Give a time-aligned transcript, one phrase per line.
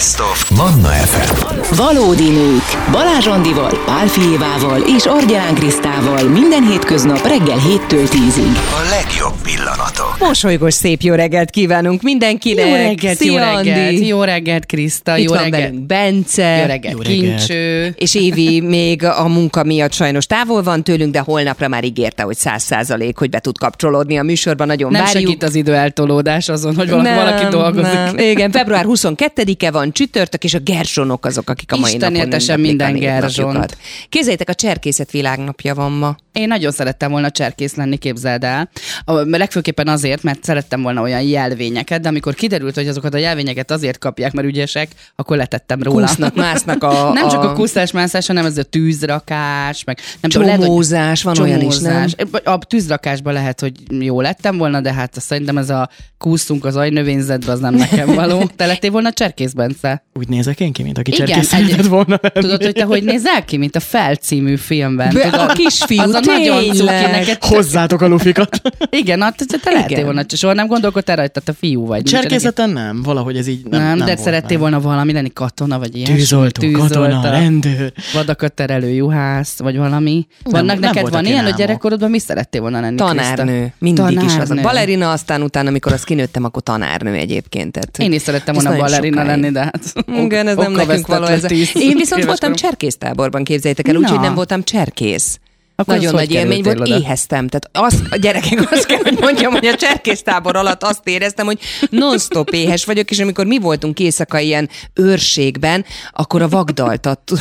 [0.00, 1.74] Best of Manna FM.
[1.76, 2.62] Valódi nők.
[2.92, 8.56] Balázs Andival, Pál Fijévával és Argyán Krisztával minden hétköznap reggel 7-től 10-ig.
[8.56, 10.16] A legjobb pillanatok.
[10.18, 12.66] Mosolygos szép jó reggelt kívánunk mindenkinek.
[12.66, 14.06] Jó reggelt, Szia, jó reggelt, Andi.
[14.06, 15.62] jó reggelt, Kriszta, Itt jó van reggelt.
[15.62, 16.56] velünk Bence.
[16.60, 17.20] Jó reggelt, Jó reggelt.
[17.46, 17.94] kincső.
[17.98, 22.36] És Évi még a munka miatt sajnos távol van tőlünk, de holnapra már ígérte, hogy
[22.36, 24.66] száz százalék, hogy be tud kapcsolódni a műsorban.
[24.66, 25.22] Nagyon Nem várjuk.
[25.22, 27.92] segít az idő eltolódás azon, hogy valaki, valaki dolgozik.
[27.92, 28.18] Nem.
[28.18, 32.56] Igen, február 22-e van csütörtök, és a gerzsonok azok, akik a mai Isten napon a
[32.56, 33.76] minden gerzsont.
[34.08, 36.16] Képzeljétek, a cserkészet világnapja van ma.
[36.32, 38.70] Én nagyon szerettem volna cserkész lenni, képzeld el.
[39.04, 43.70] A, legfőképpen azért, mert szerettem volna olyan jelvényeket, de amikor kiderült, hogy azokat a jelvényeket
[43.70, 46.06] azért kapják, mert ügyesek, akkor letettem róla.
[46.06, 50.46] Kúsznak, másznak a- nem csak a- a kusztás-mászás, hanem ez a tűzrakás, meg nem tudom,
[50.46, 51.92] lehet, hogy- Csomózás, van olyan is, nem?
[52.06, 52.14] Csomózás.
[52.44, 55.88] A tűzrakásban lehet, hogy jó lettem volna, de hát szerintem ez a
[56.18, 58.44] kúsztunk az ajnövényzetbe, az nem nekem való.
[58.56, 60.04] Te lettél volna cserkész, Bence?
[60.14, 62.40] Úgy nézek én ki, mint aki Igen, cserkész egy- szeretett volna lenni.
[62.46, 65.14] Tudod, hogy te hogy nézel ki, mint a Fel című filmben?
[65.14, 66.64] Be- Tudod, a kisfiú, az a nagyon
[67.10, 68.60] neked Hozzátok a lufikat.
[68.90, 70.04] Igen, hát te, te lehettél Igen.
[70.04, 72.02] volna, soha nem gondolkodtál rajta, te fiú vagy.
[72.02, 75.78] Cserkészeten nem, valahogy ez így nem Nem, nem de volt szerettél volna valami lenni katona,
[75.78, 76.14] vagy ilyen.
[76.14, 77.92] Tűzoltó, katona, rendőr.
[78.12, 80.26] Vadakat terelő juhász, vagy valami.
[80.42, 82.96] Vannak nem neked van ilyen, hogy gyerekkorodban mi szerettél volna lenni?
[82.96, 83.72] Tanárnő.
[83.78, 84.50] Mindig is az.
[84.50, 87.78] A balerina, aztán utána, amikor azt kinőttem, akkor tanárnő egyébként.
[87.98, 89.92] Én is szerettem volna balerina lenni, de hát...
[90.06, 91.26] Igen, ez nem nekünk való.
[91.26, 95.38] Ez Én viszont voltam cserkésztáborban, képzeljétek el, úgyhogy nem voltam cserkész.
[95.80, 96.98] Akkor Nagyon nagy élmény volt, oda?
[96.98, 97.48] éheztem.
[97.48, 101.58] Tehát az, a gyerekek, azt kell, hogy mondjam, hogy a cserkésztábor alatt azt éreztem, hogy
[101.90, 107.32] non-stop éhes vagyok, és amikor mi voltunk éjszaka ilyen őrségben, akkor a vagdaltat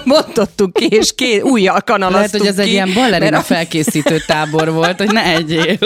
[0.04, 3.54] mondottuk ki, és ké, újjal kanalaztuk Lehet, hogy ez egy ki, ilyen balerina mert a-
[3.54, 5.78] felkészítő tábor volt, hogy ne egyél.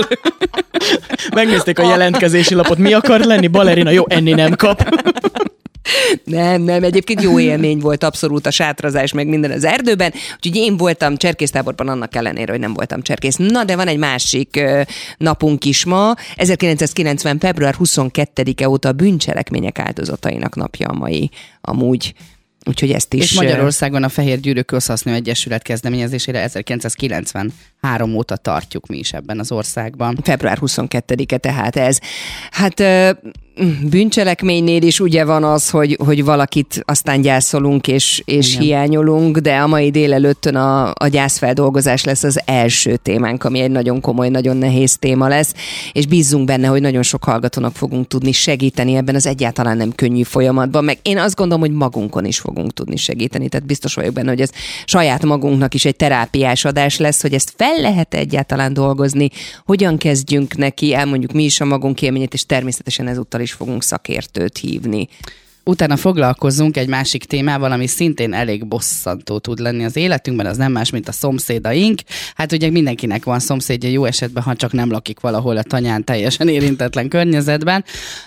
[1.34, 3.90] Megnézték a jelentkezési lapot, mi akar lenni balerina?
[3.90, 4.82] Jó, enni nem kap.
[6.24, 10.76] Nem, nem, egyébként jó élmény volt abszolút a sátrazás, meg minden az erdőben, úgyhogy én
[10.76, 13.36] voltam cserkésztáborban annak ellenére, hogy nem voltam cserkész.
[13.36, 14.60] Na, de van egy másik
[15.16, 17.38] napunk is ma, 1990.
[17.38, 21.30] február 22-e óta a bűncselekmények áldozatainak napja a mai,
[21.60, 22.14] amúgy.
[22.68, 23.22] Úgyhogy ezt is...
[23.22, 26.50] És Magyarországon a Fehér Gyűrűk Közhasznú Egyesület kezdeményezésére
[27.86, 30.18] 1993 óta tartjuk mi is ebben az országban.
[30.22, 31.98] Február 22-e tehát ez.
[32.50, 32.80] Hát
[33.90, 38.62] bűncselekménynél is ugye van az, hogy, hogy valakit aztán gyászolunk és, és Igen.
[38.62, 44.00] hiányolunk, de a mai délelőttön a, a gyászfeldolgozás lesz az első témánk, ami egy nagyon
[44.00, 45.54] komoly, nagyon nehéz téma lesz,
[45.92, 50.22] és bízzunk benne, hogy nagyon sok hallgatónak fogunk tudni segíteni ebben az egyáltalán nem könnyű
[50.22, 54.28] folyamatban, meg én azt gondolom, hogy magunkon is fogunk tudni segíteni, tehát biztos vagyok benne,
[54.28, 54.50] hogy ez
[54.84, 59.28] saját magunknak is egy terápiás adás lesz, hogy ezt fel lehet egyáltalán dolgozni,
[59.64, 64.58] hogyan kezdjünk neki, elmondjuk mi is a magunk élményét, és természetesen ezúttal is fogunk szakértőt
[64.58, 65.08] hívni.
[65.68, 70.72] Utána foglalkozzunk egy másik témával, ami szintén elég bosszantó tud lenni az életünkben, az nem
[70.72, 72.00] más, mint a szomszédaink.
[72.34, 76.48] Hát ugye mindenkinek van szomszédja jó esetben, ha csak nem lakik valahol a tanyán teljesen
[76.48, 77.84] érintetlen környezetben.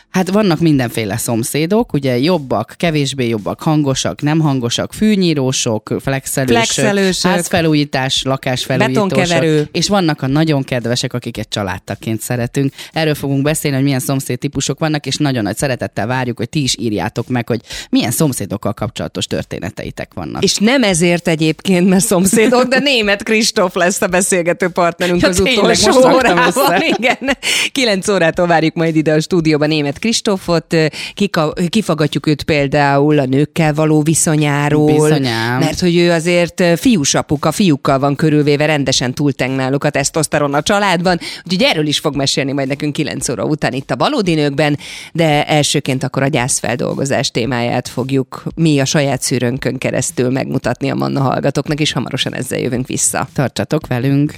[0.09, 7.31] Hát vannak mindenféle szomszédok, ugye jobbak, kevésbé jobbak, hangosak, nem hangosak, fűnyírósok, flexelősök, Flexelősök.
[7.31, 9.67] házfelújítás, lakásfelújítósok.
[9.71, 12.73] És vannak a nagyon kedvesek, akiket családtaként szeretünk.
[12.91, 16.63] Erről fogunk beszélni, hogy milyen szomszéd típusok vannak, és nagyon nagy szeretettel várjuk, hogy ti
[16.63, 17.59] is írjátok meg, hogy
[17.90, 20.44] milyen szomszédokkal kapcsolatos történeteitek vannak.
[20.44, 25.39] És nem ezért egyébként, mert szomszédok, de német Kristóf lesz a beszélgető partnerünk Ja, az
[25.39, 26.81] utolsó órában.
[26.81, 27.38] Igen.
[27.72, 30.75] Kilenc órától várjuk majd ide a stúdióba német Kristófot.
[31.13, 34.85] Kika, kifagatjuk őt például a nőkkel való viszonyáról.
[34.85, 35.59] Bizonyám.
[35.59, 41.19] Mert hogy ő azért fiúsapuka, fiúkkal van körülvéve, rendesen túlteng náluk a tesztoszteron a családban.
[41.45, 44.78] Úgyhogy erről is fog mesélni majd nekünk 9 óra után itt a valódi nőkben,
[45.13, 51.22] de elsőként akkor a gyászfeldolgozás témáját fogjuk mi a saját szűrőnkön keresztül megmutatni a Manna
[51.22, 53.28] hallgatóknak, és hamarosan ezzel jövünk vissza.
[53.34, 54.34] Tartsatok velünk!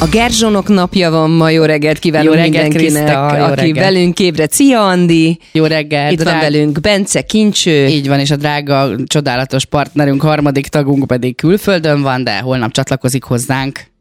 [0.00, 3.86] A Gerzsonok napja van ma, jó reggelt kívánunk Jó reggelt, mindenkinek, Kriszta, jó aki reggelt.
[3.86, 4.52] velünk ébredt.
[4.52, 5.38] Szia, Andi!
[5.52, 6.12] Jó reggelt!
[6.12, 7.86] Itt van drág- velünk Bence Kincső.
[7.86, 13.22] Így van, és a drága, csodálatos partnerünk, harmadik tagunk pedig külföldön van, de holnap csatlakozik
[13.22, 13.92] hozzánk.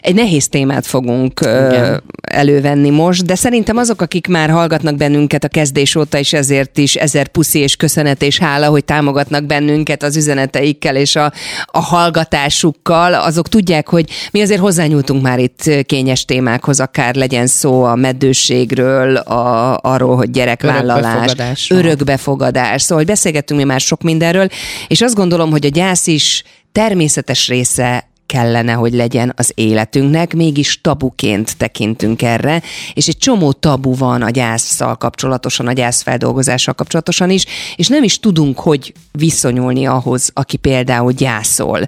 [0.00, 2.02] Egy nehéz témát fogunk Igen.
[2.20, 6.94] elővenni most, de szerintem azok, akik már hallgatnak bennünket a kezdés óta, és ezért is
[6.94, 11.32] ezer puszi és köszönet és hála, hogy támogatnak bennünket az üzeneteikkel és a,
[11.66, 17.82] a hallgatásukkal, azok tudják, hogy mi azért hozzányúltunk már itt kényes témákhoz, akár legyen szó
[17.82, 21.78] a meddőségről, a, arról, hogy gyerekvállalás, Örökbefogadásról.
[21.78, 24.48] örökbefogadás, szóval hogy beszélgettünk mi már sok mindenről,
[24.88, 30.80] és azt gondolom, hogy a gyász is természetes része kellene, hogy legyen az életünknek, mégis
[30.80, 32.62] tabuként tekintünk erre,
[32.94, 37.44] és egy csomó tabu van a gyászsal kapcsolatosan, a gyászfeldolgozással kapcsolatosan is,
[37.76, 41.86] és nem is tudunk, hogy viszonyulni ahhoz, aki például gyászol.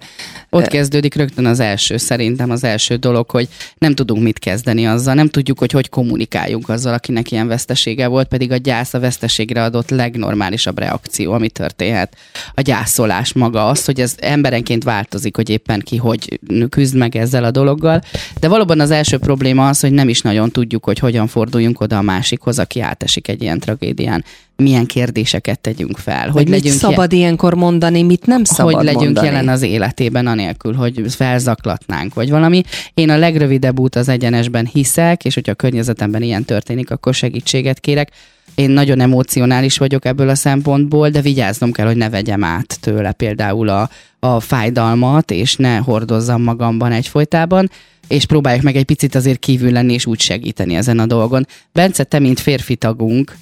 [0.50, 3.48] Ott kezdődik rögtön az első, szerintem az első dolog, hogy
[3.78, 8.28] nem tudunk mit kezdeni azzal, nem tudjuk, hogy hogy kommunikáljunk azzal, akinek ilyen vesztesége volt,
[8.28, 12.16] pedig a gyász a veszteségre adott legnormálisabb reakció, ami történhet.
[12.54, 16.31] A gyászolás maga az, hogy ez emberenként változik, hogy éppen ki hogy
[16.68, 18.00] küzd meg ezzel a dologgal,
[18.40, 21.98] de valóban az első probléma az, hogy nem is nagyon tudjuk, hogy hogyan forduljunk oda
[21.98, 24.24] a másikhoz, aki átesik egy ilyen tragédián
[24.56, 26.28] milyen kérdéseket tegyünk fel.
[26.28, 29.26] Hogy mit szabad je- ilyenkor mondani, mit nem szabad Hogy legyünk mondani.
[29.26, 32.62] jelen az életében, anélkül, hogy felzaklatnánk, vagy valami.
[32.94, 37.80] Én a legrövidebb út az egyenesben hiszek, és hogyha a környezetemben ilyen történik, akkor segítséget
[37.80, 38.10] kérek.
[38.54, 43.12] Én nagyon emocionális vagyok ebből a szempontból, de vigyáznom kell, hogy ne vegyem át tőle
[43.12, 47.70] például a, a fájdalmat, és ne hordozzam magamban egyfolytában
[48.08, 51.46] és próbáljuk meg egy picit azért kívül lenni, és úgy segíteni ezen a dolgon.
[51.72, 53.36] Bence, te, mint férfi tagunk,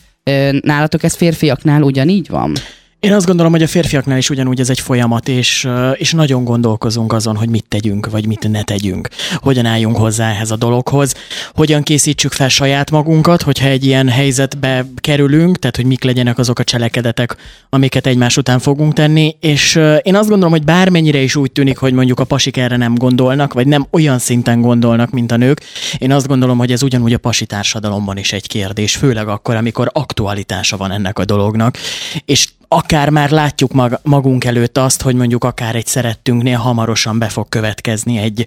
[0.60, 2.52] Nálatok ez férfiaknál ugyanígy van?
[3.00, 7.12] Én azt gondolom, hogy a férfiaknál is ugyanúgy ez egy folyamat, és, és nagyon gondolkozunk
[7.12, 9.08] azon, hogy mit tegyünk, vagy mit ne tegyünk.
[9.34, 11.14] Hogyan álljunk hozzá ehhez a dologhoz,
[11.54, 16.58] hogyan készítsük fel saját magunkat, hogyha egy ilyen helyzetbe kerülünk, tehát hogy mik legyenek azok
[16.58, 17.36] a cselekedetek,
[17.68, 21.92] amiket egymás után fogunk tenni, és én azt gondolom, hogy bármennyire is úgy tűnik, hogy
[21.92, 25.62] mondjuk a pasik erre nem gondolnak, vagy nem olyan szinten gondolnak, mint a nők,
[25.98, 29.90] én azt gondolom, hogy ez ugyanúgy a pasi társadalomban is egy kérdés, főleg akkor, amikor
[29.92, 31.78] aktualitása van ennek a dolognak,
[32.24, 37.28] és akár már látjuk mag, magunk előtt azt, hogy mondjuk akár egy szerettünknél hamarosan be
[37.28, 38.46] fog következni egy,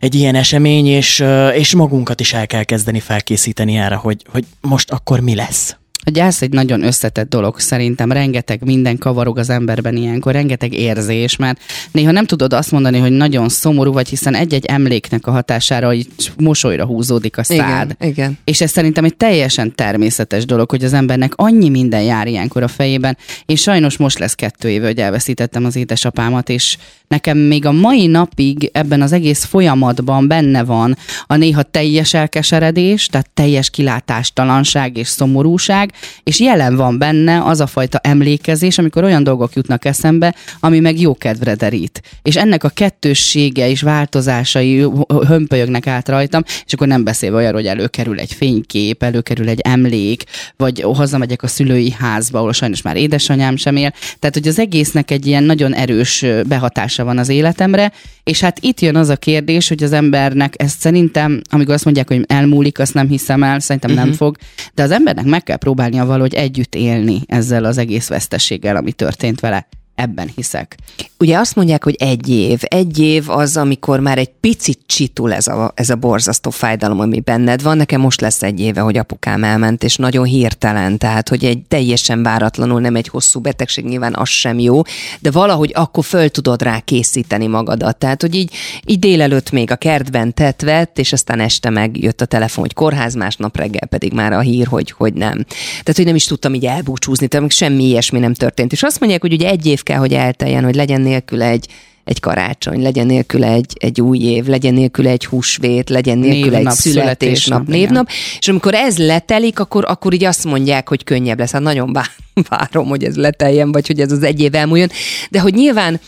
[0.00, 1.24] egy ilyen esemény, és,
[1.54, 5.76] és magunkat is el kell kezdeni felkészíteni erre, hogy, hogy most akkor mi lesz.
[6.08, 11.36] A gyász egy nagyon összetett dolog szerintem, rengeteg minden kavarog az emberben ilyenkor, rengeteg érzés,
[11.36, 11.60] mert
[11.92, 16.06] néha nem tudod azt mondani, hogy nagyon szomorú vagy, hiszen egy-egy emléknek a hatására hogy
[16.38, 17.96] mosolyra húzódik a szád.
[17.98, 18.38] Igen, igen.
[18.44, 22.68] És ez szerintem egy teljesen természetes dolog, hogy az embernek annyi minden jár ilyenkor a
[22.68, 23.16] fejében.
[23.46, 26.76] Én sajnos most lesz kettő éve, hogy elveszítettem az édesapámat, és
[27.08, 30.96] nekem még a mai napig ebben az egész folyamatban benne van
[31.26, 37.66] a néha teljes elkeseredés, tehát teljes kilátástalanság és szomorúság, és jelen van benne az a
[37.66, 42.02] fajta emlékezés, amikor olyan dolgok jutnak eszembe, ami meg jó kedvre derít.
[42.22, 44.86] És ennek a kettőssége és változásai
[45.26, 50.24] hömpölyögnek át rajtam, és akkor nem beszélve olyan, hogy előkerül egy fénykép, előkerül egy emlék,
[50.56, 53.92] vagy hazamegyek a szülői házba, ahol sajnos már édesanyám sem él.
[54.18, 57.92] Tehát, hogy az egésznek egy ilyen nagyon erős behatása van az életemre,
[58.24, 62.08] és hát itt jön az a kérdés, hogy az embernek ezt szerintem, amikor azt mondják,
[62.08, 64.04] hogy elmúlik, azt nem hiszem el, szerintem uh-huh.
[64.04, 64.24] nem mhm.
[64.24, 64.36] fog,
[64.74, 68.92] de az embernek meg kell próbálni próbálnia valahogy együtt élni ezzel az egész veszteséggel, ami
[68.92, 69.66] történt vele
[69.98, 70.76] ebben hiszek.
[71.18, 72.60] Ugye azt mondják, hogy egy év.
[72.62, 77.20] Egy év az, amikor már egy picit csitul ez a, ez a borzasztó fájdalom, ami
[77.20, 77.76] benned van.
[77.76, 82.22] Nekem most lesz egy éve, hogy apukám elment, és nagyon hirtelen, tehát hogy egy teljesen
[82.22, 84.82] váratlanul, nem egy hosszú betegség, nyilván az sem jó,
[85.20, 87.96] de valahogy akkor föl tudod rá készíteni magadat.
[87.96, 88.54] Tehát, hogy így,
[88.86, 93.14] így délelőtt még a kertben tetvett, és aztán este meg jött a telefon, hogy kórház,
[93.14, 95.44] másnap reggel pedig már a hír, hogy, hogy nem.
[95.68, 98.72] Tehát, hogy nem is tudtam így elbúcsúzni, tehát semmi ilyesmi nem történt.
[98.72, 101.66] És azt mondják, hogy ugye egy év kell, hogy elteljen, hogy legyen nélkül egy,
[102.04, 106.72] egy karácsony, legyen nélkül egy, egy új év, legyen nélkül egy húsvét, legyen nélkül névnap,
[106.72, 108.08] egy születésnap, névnap,
[108.38, 111.52] és amikor ez letelik, akkor, akkor így azt mondják, hogy könnyebb lesz.
[111.52, 111.96] Hát nagyon
[112.48, 114.88] várom, hogy ez leteljen, vagy hogy ez az egy év elmúljon,
[115.30, 116.00] de hogy nyilván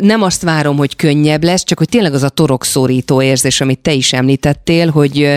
[0.00, 3.92] nem azt várom, hogy könnyebb lesz, csak hogy tényleg az a torokszórító érzés, amit te
[3.92, 5.36] is említettél, hogy,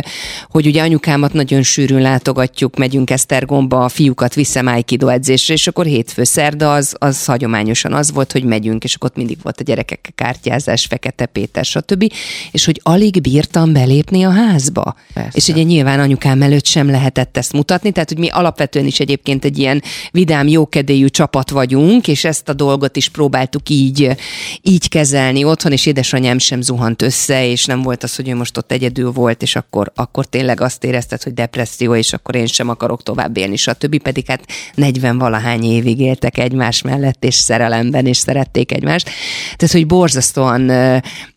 [0.49, 5.85] hogy ugye anyukámat nagyon sűrűn látogatjuk, megyünk Esztergomba, a fiúkat viszem Aikido edzésre, és akkor
[5.85, 9.63] hétfő szerda az, az hagyományosan az volt, hogy megyünk, és akkor ott mindig volt a
[9.63, 12.13] gyerekek kártyázás, Fekete Péter, stb.
[12.51, 14.95] És hogy alig bírtam belépni a házba.
[15.13, 15.31] Persze.
[15.33, 19.45] És ugye nyilván anyukám előtt sem lehetett ezt mutatni, tehát hogy mi alapvetően is egyébként
[19.45, 24.17] egy ilyen vidám, jókedélyű csapat vagyunk, és ezt a dolgot is próbáltuk tudtuk így,
[24.61, 28.57] így kezelni otthon, és édesanyám sem zuhant össze, és nem volt az, hogy ő most
[28.57, 32.69] ott egyedül volt, és akkor, akkor tényleg azt érezted, hogy depresszió, és akkor én sem
[32.69, 38.17] akarok tovább élni, többi Pedig hát 40 valahány évig éltek egymás mellett, és szerelemben, és
[38.17, 39.09] szerették egymást.
[39.55, 40.61] Tehát, hogy borzasztóan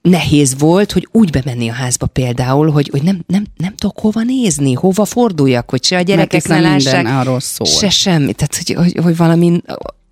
[0.02, 4.22] nehéz volt, hogy úgy bemenni a házba például, hogy, hogy nem, nem, nem tudok hova
[4.22, 7.66] nézni, hova forduljak, hogy se a gyerekek ne lássák, arról szól.
[7.66, 8.32] se semmi.
[8.32, 9.60] Tehát, hogy, hogy, hogy valami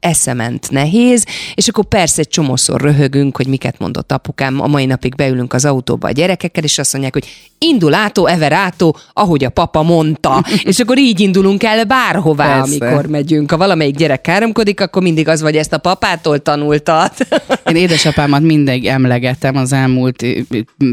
[0.02, 5.14] eszement nehéz, és akkor persze egy csomószor röhögünk, hogy miket mondott apukám, a mai napig
[5.14, 7.26] beülünk az autóba a gyerekekkel, és azt mondják, hogy
[7.58, 10.44] indulátó, everátó, ahogy a papa mondta.
[10.64, 12.86] és akkor így indulunk el bárhová, Persze.
[12.86, 13.50] amikor megyünk.
[13.50, 17.10] Ha valamelyik gyerek káromkodik, akkor mindig az vagy ezt a papától tanultad.
[17.70, 20.24] Én édesapámat mindig emlegetem az elmúlt,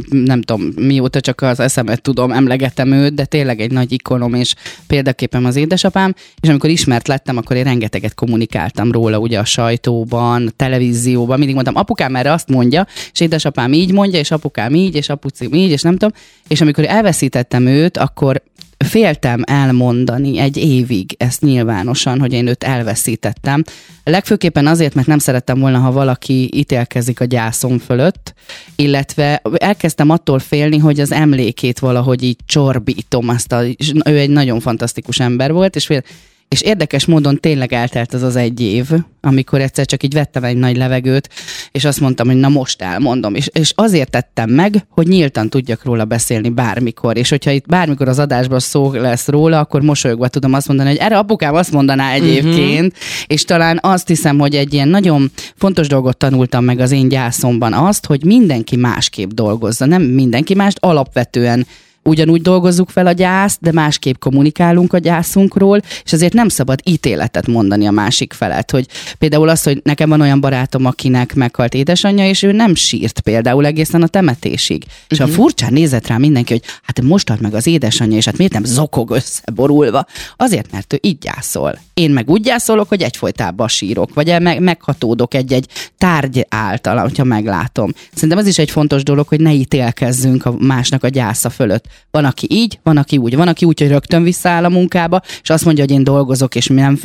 [0.10, 4.54] nem tudom mióta, csak az eszemet tudom, emlegetem őt, de tényleg egy nagy ikonom és
[4.88, 10.48] példaképem az édesapám, és amikor ismert lettem, akkor én rengeteget kommunikáltam róla, ugye a sajtóban,
[10.48, 14.96] a televízióban, mindig mondtam, apukám erre azt mondja, és édesapám így mondja, és apukám így,
[14.96, 16.12] és apucim így, és nem tudom,
[16.48, 18.41] és amikor elveszítettem őt, akkor
[18.86, 23.63] féltem elmondani egy évig ezt nyilvánosan, hogy én őt elveszítettem.
[24.03, 28.34] Legfőképpen azért, mert nem szerettem volna, ha valaki ítélkezik a gyászom fölött,
[28.75, 33.29] illetve elkezdtem attól félni, hogy az emlékét valahogy így csorbítom.
[33.29, 33.63] Azt a,
[34.06, 36.03] ő egy nagyon fantasztikus ember volt, és fél,
[36.50, 38.89] és érdekes módon tényleg eltelt az az egy év,
[39.22, 41.29] amikor egyszer csak így vettem egy nagy levegőt,
[41.72, 43.36] és azt mondtam, hogy na most elmondom.
[43.36, 47.18] És, és azért tettem meg, hogy nyíltan tudjak róla beszélni bármikor.
[47.18, 50.98] És hogyha itt bármikor az adásban szó lesz róla, akkor mosolyogva tudom azt mondani, hogy
[50.98, 52.94] erre apukám azt mondaná egyébként,
[53.27, 57.74] és talán azt hiszem, hogy egy ilyen nagyon fontos dolgot tanultam meg az én gyászomban
[57.74, 59.86] azt, hogy mindenki másképp dolgozza.
[59.86, 61.68] Nem mindenki mást, alapvetően
[62.03, 67.48] ugyanúgy dolgozzuk fel a gyászt, de másképp kommunikálunk a gyászunkról, és ezért nem szabad ítéletet
[67.48, 68.86] mondani a másik felet, hogy
[69.18, 73.65] például az, hogy nekem van olyan barátom, akinek meghalt édesanyja, és ő nem sírt például
[73.65, 74.84] egészen a temetésig.
[75.08, 75.27] És Mhm.
[75.27, 75.39] uh-huh.
[75.39, 78.53] a furcsán nézett rá mindenki, hogy hát most halt meg az édesanyja, és hát miért
[78.53, 80.06] nem zokog összeborulva?
[80.38, 81.79] Azért, mert ő így gyászol.
[81.94, 87.91] Én meg úgy gyászolok, hogy egyfolytában sírok, vagy meg, meghatódok egy-egy tárgy által, hogyha meglátom.
[88.13, 91.86] Szerintem ez is egy fontos dolog, hogy ne ítélkezzünk a másnak a gyásza fölött.
[92.12, 93.36] Van, aki így, van, aki úgy.
[93.36, 96.67] Van, aki úgy, hogy rögtön visszaáll a munkába, és azt mondja, hogy én dolgozok, és,
[96.67, 97.00] nem,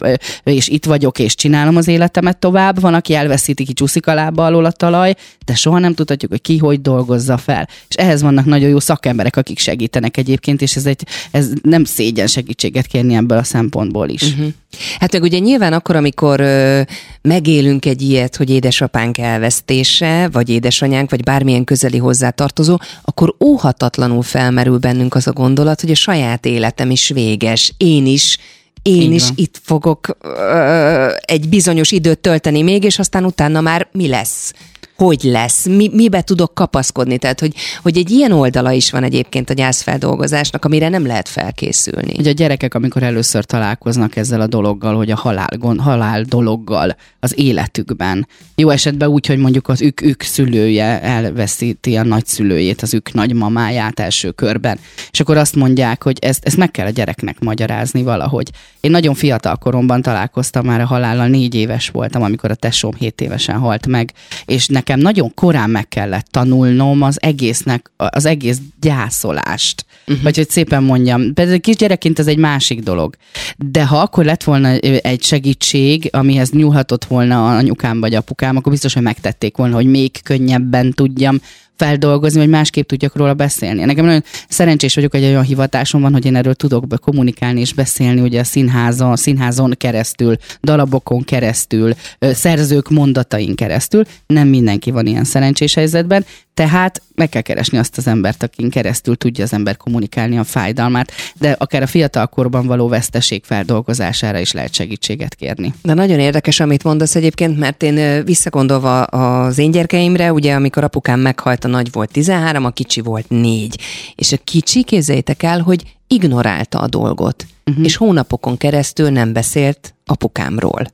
[0.45, 2.81] és itt vagyok, és csinálom az életemet tovább.
[2.81, 5.15] Van, aki elveszíti, ki csúszik a lába alól a talaj,
[5.45, 7.69] de soha nem tudhatjuk, hogy ki hogy dolgozza fel.
[7.89, 12.27] És ehhez vannak nagyon jó szakemberek, akik segítenek egyébként, és ez, egy, ez nem szégyen
[12.27, 14.23] segítséget kérni ebből a szempontból is.
[14.23, 14.53] Uh-huh.
[15.01, 16.81] Hát meg ugye nyilván akkor, amikor ö,
[17.23, 24.79] megélünk egy ilyet, hogy édesapánk elvesztése, vagy édesanyánk, vagy bármilyen közeli hozzátartozó, akkor óhatatlanul felmerül
[24.79, 27.75] bennünk az a gondolat, hogy a saját életem is véges.
[27.77, 28.39] Én is
[28.83, 29.33] én Így is van.
[29.37, 34.53] itt fogok ö, egy bizonyos időt tölteni még, és aztán utána már mi lesz?
[34.97, 35.67] Hogy lesz?
[35.67, 37.19] Mi, mibe tudok kapaszkodni?
[37.19, 42.15] Tehát, hogy, hogy egy ilyen oldala is van egyébként a gyászfeldolgozásnak, amire nem lehet felkészülni.
[42.19, 46.97] Ugye a gyerekek, amikor először találkoznak ezzel a dologgal, hogy a halál, gond, halál dologgal
[47.21, 48.29] az életükben.
[48.55, 54.01] Jó esetben úgy, hogy mondjuk az ők, ők szülője elveszíti a nagyszülőjét, az ők nagymamáját
[54.01, 54.79] első körben.
[55.11, 58.51] És akkor azt mondják, hogy ezt, ezt meg kell a gyereknek magyarázni valahogy.
[58.81, 63.21] Én nagyon fiatal koromban találkoztam már a halállal, négy éves voltam, amikor a tesóm 7
[63.21, 64.13] évesen halt meg,
[64.45, 69.87] és nekem nagyon korán meg kellett tanulnom az egésznek, az egész gyászolást.
[70.07, 70.23] Uh-huh.
[70.23, 73.17] Vagy hogy szépen mondjam, például kisgyerekként ez egy másik dolog.
[73.57, 78.95] De ha akkor lett volna egy segítség, amihez nyúlhatott volna anyukám vagy apukám, akkor biztos,
[78.95, 81.41] hogy megtették volna, hogy még könnyebben tudjam
[81.77, 83.85] feldolgozni, vagy másképp tudjak róla beszélni.
[83.85, 87.61] Nekem nagyon szerencsés vagyok, hogy egy olyan hivatásom van, hogy én erről tudok be kommunikálni
[87.61, 94.05] és beszélni, ugye a színházon, színházon keresztül, darabokon keresztül, szerzők mondatain keresztül.
[94.27, 99.17] Nem mindenki van ilyen szerencsés helyzetben, tehát meg kell keresni azt az embert, akin keresztül
[99.17, 104.75] tudja az ember kommunikálni a fájdalmát, de akár a fiatalkorban való veszteség feldolgozására is lehet
[104.75, 105.75] segítséget kérni.
[105.83, 111.21] De nagyon érdekes, amit mondasz egyébként, mert én visszagondolva az én gyerkeimre, ugye amikor apukám
[111.21, 113.81] meghalt, a nagy volt 13, a kicsi volt 4.
[114.15, 117.47] És a kicsi, képzeljétek el, hogy ignorálta a dolgot.
[117.65, 117.85] Uh-huh.
[117.85, 120.87] És hónapokon keresztül nem beszélt apukámról.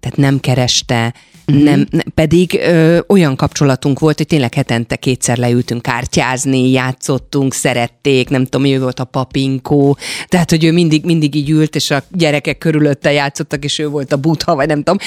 [0.00, 1.14] Tehát nem kereste,
[1.46, 1.64] uh-huh.
[1.64, 8.28] nem, ne, pedig ö, olyan kapcsolatunk volt, hogy tényleg hetente kétszer leültünk kártyázni, játszottunk, szerették,
[8.28, 12.02] nem tudom, ő volt a papinkó, tehát, hogy ő mindig, mindig így ült, és a
[12.10, 14.98] gyerekek körülötte játszottak, és ő volt a butha, vagy nem tudom,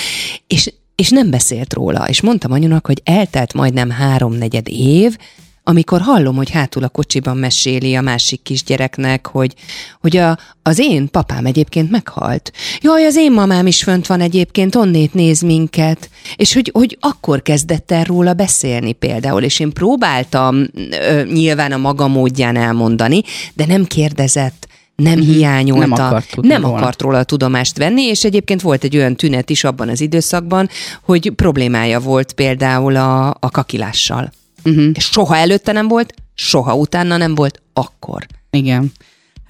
[0.47, 2.07] és, és nem beszélt róla.
[2.07, 5.17] És mondtam anyunak, hogy eltelt majdnem háromnegyed év,
[5.63, 9.53] amikor hallom, hogy hátul a kocsiban meséli a másik kisgyereknek, hogy,
[10.01, 12.51] hogy a, az én papám egyébként meghalt.
[12.81, 16.09] Jaj, az én mamám is fönt van egyébként, onnét néz minket.
[16.35, 21.77] És hogy, hogy akkor kezdett el róla beszélni például, és én próbáltam ö, nyilván a
[21.77, 23.21] maga módján elmondani,
[23.53, 24.67] de nem kérdezett,
[24.99, 28.95] nem hiányolta, Nem akart tudni nem akart róla a tudomást venni, és egyébként volt egy
[28.97, 30.69] olyan tünet is abban az időszakban,
[31.01, 34.31] hogy problémája volt például a, a kakilással.
[34.63, 34.91] Uh-huh.
[34.95, 38.25] Soha előtte nem volt, soha utána nem volt, akkor.
[38.49, 38.91] Igen.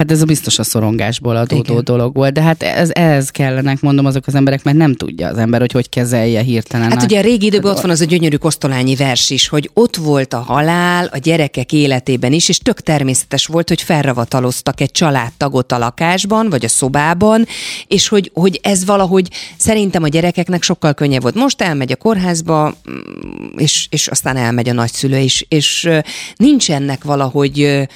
[0.00, 1.84] Hát ez a biztos a szorongásból adódó Igen.
[1.84, 5.38] dolog volt, de hát ez, ez kellenek, mondom, azok az emberek, mert nem tudja az
[5.38, 6.90] ember, hogy hogy kezelje hirtelen.
[6.90, 9.70] Hát a- ugye a régi időben ott van az a gyönyörű kosztolányi vers is, hogy
[9.74, 14.90] ott volt a halál a gyerekek életében is, és tök természetes volt, hogy felravataloztak egy
[14.90, 17.46] családtagot a lakásban, vagy a szobában,
[17.86, 21.34] és hogy, hogy ez valahogy szerintem a gyerekeknek sokkal könnyebb volt.
[21.34, 25.98] Most elmegy a kórházba, mm, és, és aztán elmegy a nagyszülő is, és ö,
[26.36, 27.88] nincs ennek valahogy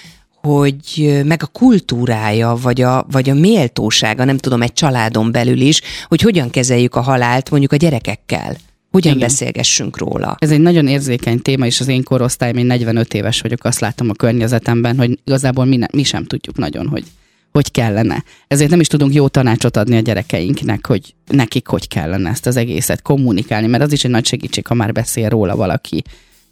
[0.46, 5.80] hogy meg a kultúrája, vagy a, vagy a méltósága, nem tudom, egy családon belül is,
[6.08, 8.56] hogy hogyan kezeljük a halált mondjuk a gyerekekkel.
[8.90, 9.28] Hogyan Igen.
[9.28, 10.36] beszélgessünk róla.
[10.38, 14.08] Ez egy nagyon érzékeny téma, és az én korosztályom, én 45 éves vagyok, azt látom
[14.10, 17.04] a környezetemben, hogy igazából mi, ne, mi sem tudjuk nagyon, hogy
[17.52, 18.24] hogy kellene.
[18.48, 22.56] Ezért nem is tudunk jó tanácsot adni a gyerekeinknek, hogy nekik hogy kellene ezt az
[22.56, 26.02] egészet kommunikálni, mert az is egy nagy segítség, ha már beszél róla valaki,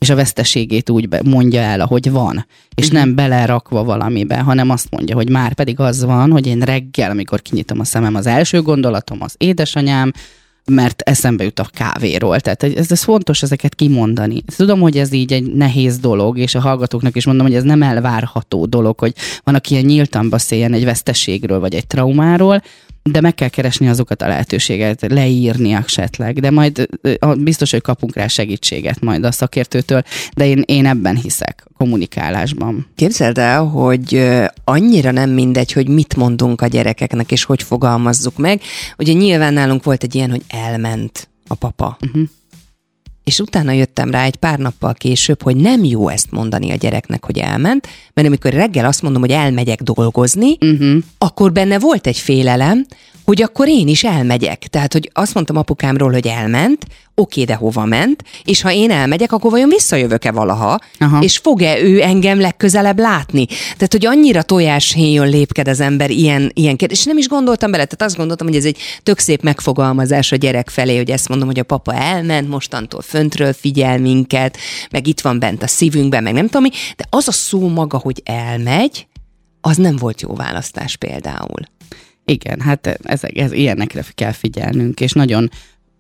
[0.03, 5.15] és a veszteségét úgy mondja el, ahogy van, és nem belerakva valamibe, hanem azt mondja,
[5.15, 9.19] hogy már pedig az van, hogy én reggel, amikor kinyitom a szemem, az első gondolatom
[9.23, 10.13] az édesanyám,
[10.65, 12.41] mert eszembe jut a kávéról.
[12.41, 14.43] Tehát ez, ez fontos ezeket kimondani.
[14.57, 17.83] Tudom, hogy ez így egy nehéz dolog, és a hallgatóknak is mondom, hogy ez nem
[17.83, 22.63] elvárható dolog, hogy van, aki ilyen nyíltan beszéljen egy veszteségről, vagy egy traumáról,
[23.03, 26.89] de meg kell keresni azokat a lehetőséget, leírni esetleg, de majd
[27.39, 30.03] biztos, hogy kapunk rá segítséget majd a szakértőtől,
[30.35, 32.87] de én, én ebben hiszek, kommunikálásban.
[32.95, 34.31] Képzeld el, hogy
[34.65, 38.61] annyira nem mindegy, hogy mit mondunk a gyerekeknek, és hogy fogalmazzuk meg.
[38.99, 41.97] Ugye nyilván nálunk volt egy ilyen, hogy elment a papa.
[42.01, 42.23] Uh-huh.
[43.25, 47.25] És utána jöttem rá egy pár nappal később, hogy nem jó ezt mondani a gyereknek,
[47.25, 51.03] hogy elment, mert amikor reggel azt mondom, hogy elmegyek dolgozni, Uh-huh.
[51.19, 52.87] akkor benne volt egy félelem,
[53.25, 54.59] hogy akkor én is elmegyek.
[54.59, 59.33] Tehát, hogy azt mondtam apukámról, hogy elment, oké, de hova ment, és ha én elmegyek,
[59.33, 61.23] akkor vajon visszajövök-e valaha, Aha.
[61.23, 63.47] és fog-e ő engem legközelebb látni?
[63.47, 66.99] Tehát, hogy annyira tojáshéjon lépked az ember ilyen, ilyen kérdés.
[66.99, 70.37] És nem is gondoltam bele, tehát azt gondoltam, hogy ez egy tök szép megfogalmazás a
[70.37, 74.57] gyerek felé, hogy ezt mondom, hogy a papa elment, mostantól föntről figyel minket,
[74.91, 77.99] meg itt van bent a szívünkben, meg nem tudom mi, de az a szó maga,
[77.99, 79.07] hogy elmegy,
[79.61, 81.61] az nem volt jó választás például.
[82.25, 85.51] Igen, hát ezek, ez, ilyenekre kell figyelnünk, és nagyon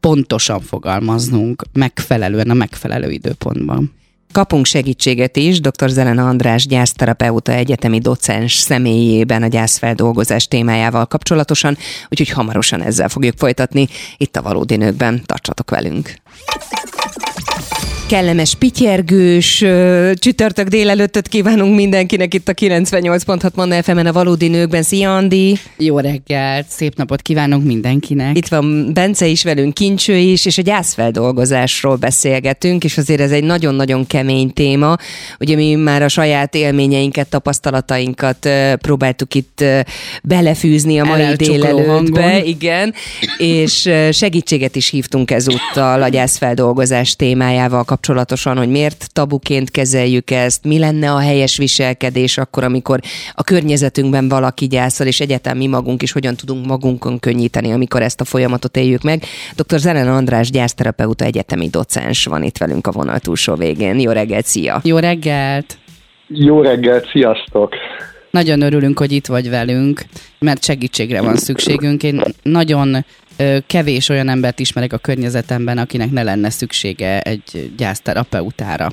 [0.00, 3.92] pontosan fogalmaznunk, megfelelően a megfelelő időpontban.
[4.32, 5.88] Kapunk segítséget is dr.
[5.88, 11.76] Zelena András gyászterapeuta egyetemi docens személyében a gyászfeldolgozás témájával kapcsolatosan,
[12.08, 15.22] úgyhogy hamarosan ezzel fogjuk folytatni itt a Valódi Nőkben.
[15.26, 16.14] Tartsatok velünk!
[18.12, 19.64] Kellemes, pityergős
[20.14, 24.82] csütörtök délelőttöt kívánunk mindenkinek itt a 98.6 Manna FM-en a Valódi Nőkben.
[24.82, 25.58] Szia, Andi!
[25.76, 28.36] Jó reggelt, szép napot kívánunk mindenkinek.
[28.36, 33.44] Itt van Bence is velünk, Kincső is, és a gyászfeldolgozásról beszélgetünk, és azért ez egy
[33.44, 34.96] nagyon-nagyon kemény téma.
[35.40, 38.48] Ugye mi már a saját élményeinket, tapasztalatainkat
[38.80, 39.64] próbáltuk itt
[40.22, 42.94] belefűzni a mai délelőttbe, igen,
[43.38, 50.78] és segítséget is hívtunk ezúttal a gyászfeldolgozás témájával kapcsolatosan, hogy miért tabuként kezeljük ezt, mi
[50.78, 53.00] lenne a helyes viselkedés akkor, amikor
[53.34, 58.20] a környezetünkben valaki gyászol, és egyáltalán mi magunk is hogyan tudunk magunkon könnyíteni, amikor ezt
[58.20, 59.22] a folyamatot éljük meg.
[59.56, 59.78] Dr.
[59.78, 64.00] Zelen András gyászterapeuta egyetemi docens van itt velünk a vonal túlsó végén.
[64.00, 64.80] Jó reggelt, szia!
[64.84, 65.78] Jó reggelt!
[66.26, 67.74] Jó reggelt, sziasztok!
[68.30, 70.02] Nagyon örülünk, hogy itt vagy velünk,
[70.38, 72.02] mert segítségre van szükségünk.
[72.02, 73.04] Én nagyon
[73.66, 78.92] kevés olyan embert ismerek a környezetemben, akinek ne lenne szüksége egy gyászterapeutára.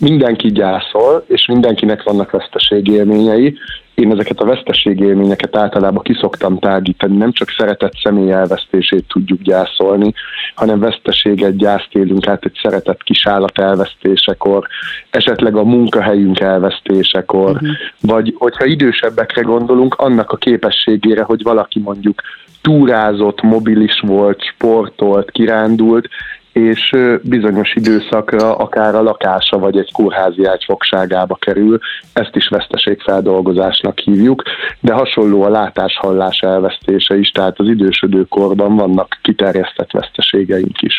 [0.00, 3.58] Mindenki gyászol, és mindenkinek vannak veszteségélményei.
[3.94, 10.12] Én ezeket a veszteségélményeket általában kiszoktam tágítani, nem csak szeretett személy elvesztését tudjuk gyászolni,
[10.54, 14.66] hanem veszteséget, gyászt élünk át egy szeretett kisállat elvesztésekor,
[15.10, 17.68] esetleg a munkahelyünk elvesztésekor, uh-huh.
[18.00, 22.22] vagy hogyha idősebbekre gondolunk, annak a képességére, hogy valaki mondjuk
[22.64, 26.08] túrázott, mobilis volt, sportolt, kirándult,
[26.54, 31.78] és bizonyos időszakra akár a lakása vagy egy kórházi ágy fogságába kerül,
[32.12, 34.42] ezt is veszteségfeldolgozásnak hívjuk,
[34.80, 40.94] de hasonló a látás-hallás elvesztése is, tehát az idősödő korban vannak kiterjesztett veszteségeink is.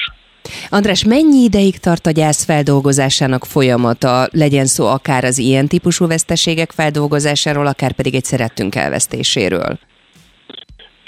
[0.69, 6.71] András, mennyi ideig tart a gyász feldolgozásának folyamata, legyen szó akár az ilyen típusú veszteségek
[6.71, 9.77] feldolgozásáról, akár pedig egy szerettünk elvesztéséről?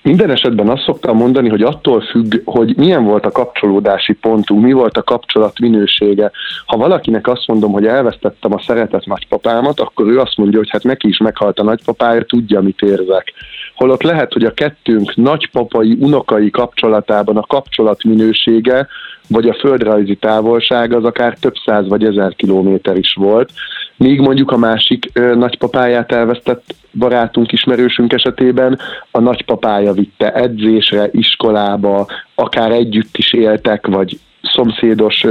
[0.07, 4.71] Minden esetben azt szoktam mondani, hogy attól függ, hogy milyen volt a kapcsolódási pontunk, mi
[4.71, 6.31] volt a kapcsolat minősége.
[6.65, 10.83] Ha valakinek azt mondom, hogy elvesztettem a szeretett nagypapámat, akkor ő azt mondja, hogy hát
[10.83, 13.33] neki is meghalt a nagypapája, tudja, mit érzek.
[13.77, 18.87] Holott lehet, hogy a kettőnk nagypapai, unokai kapcsolatában a kapcsolat minősége,
[19.27, 23.51] vagy a földrajzi távolság az akár több száz vagy ezer kilométer is volt,
[23.97, 28.79] míg mondjuk a másik ö, nagypapáját elvesztett barátunk, ismerősünk esetében
[29.11, 34.19] a nagypapája vitte edzésre, iskolába, akár együtt is éltek, vagy
[34.53, 35.25] szomszédos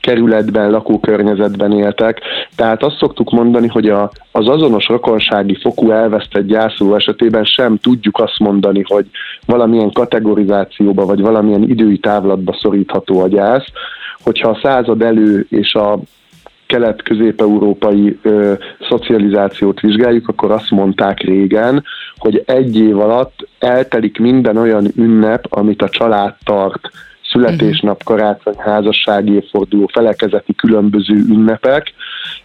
[0.00, 2.20] kerületben, lakókörnyezetben éltek.
[2.56, 8.18] Tehát azt szoktuk mondani, hogy a, az azonos rokonsági fokú elvesztett gyászoló esetében sem tudjuk
[8.18, 9.06] azt mondani, hogy
[9.46, 13.66] valamilyen kategorizációba vagy valamilyen idői távlatba szorítható a gyász,
[14.22, 15.98] hogyha a század elő és a
[16.66, 18.52] kelet-közép-európai ö,
[18.88, 21.84] szocializációt vizsgáljuk, akkor azt mondták régen,
[22.16, 26.90] hogy egy év alatt eltelik minden olyan ünnep, amit a család tart,
[27.34, 31.92] születésnap, karácsony, házassági évforduló, felekezeti különböző ünnepek,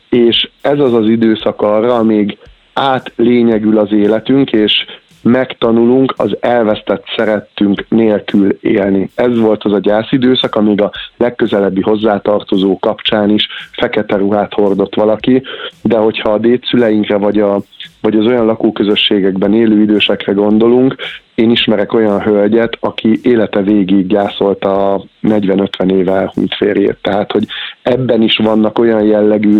[0.10, 2.38] és ez az az időszak arra, amíg
[2.74, 4.86] átlényegül az életünk, és
[5.22, 9.10] megtanulunk az elvesztett szerettünk nélkül élni.
[9.16, 15.42] Ez volt az a gyászidőszak, amíg a legközelebbi hozzátartozó kapcsán is fekete ruhát hordott valaki,
[15.84, 17.62] de hogyha a dédszüleinkre vagy, a,
[18.02, 20.96] vagy az olyan lakóközösségekben élő idősekre gondolunk,
[21.36, 26.98] én ismerek olyan hölgyet, aki élete végig gyászolta a 40-50 éve elhunyt férjét.
[27.02, 27.44] Tehát, hogy
[27.82, 29.60] ebben is vannak olyan jellegű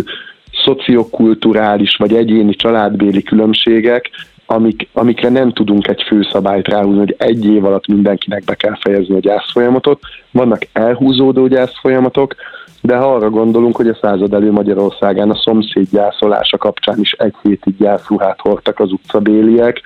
[0.64, 4.10] szociokulturális vagy egyéni családbéli különbségek,
[4.50, 9.14] amik, amikre nem tudunk egy főszabályt ráhúzni, hogy egy év alatt mindenkinek be kell fejezni
[9.14, 10.00] a gyászfolyamatot.
[10.30, 12.34] Vannak elhúzódó gyászfolyamatok,
[12.80, 17.34] de ha arra gondolunk, hogy a század elő Magyarországán a szomszéd gyászolása kapcsán is egy
[17.42, 19.80] hétig gyászruhát hordtak az utcabéliek,